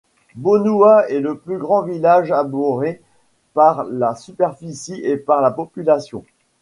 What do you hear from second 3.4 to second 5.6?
par la superficie et par la